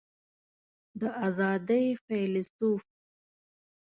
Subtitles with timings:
[0.99, 2.83] د آزادۍ فیلیسوف